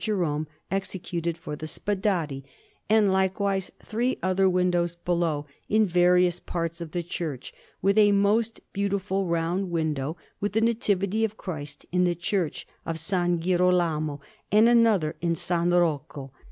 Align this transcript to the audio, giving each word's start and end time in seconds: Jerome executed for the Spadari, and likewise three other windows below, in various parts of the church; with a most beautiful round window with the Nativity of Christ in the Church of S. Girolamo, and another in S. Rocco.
Jerome 0.03 0.47
executed 0.71 1.37
for 1.37 1.55
the 1.55 1.67
Spadari, 1.67 2.43
and 2.89 3.13
likewise 3.13 3.71
three 3.85 4.17
other 4.23 4.49
windows 4.49 4.95
below, 4.95 5.45
in 5.69 5.85
various 5.85 6.39
parts 6.39 6.81
of 6.81 6.89
the 6.89 7.03
church; 7.03 7.53
with 7.83 7.99
a 7.99 8.11
most 8.11 8.61
beautiful 8.73 9.27
round 9.27 9.69
window 9.69 10.17
with 10.39 10.53
the 10.53 10.61
Nativity 10.61 11.23
of 11.23 11.37
Christ 11.37 11.85
in 11.91 12.03
the 12.03 12.15
Church 12.15 12.65
of 12.83 12.95
S. 12.95 13.11
Girolamo, 13.11 14.21
and 14.51 14.67
another 14.67 15.17
in 15.21 15.33
S. 15.33 15.51
Rocco. 15.51 16.31